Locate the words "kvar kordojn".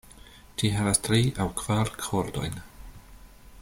1.61-2.61